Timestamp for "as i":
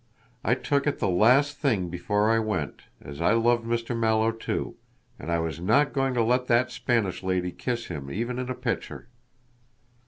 3.03-3.33